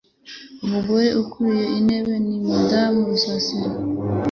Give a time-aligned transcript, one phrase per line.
[0.65, 1.43] Umugore uri ku
[1.85, 3.69] ntebe ni Madamu Rusasira.